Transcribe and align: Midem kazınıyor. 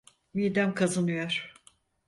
Midem 0.33 0.73
kazınıyor. 0.73 1.53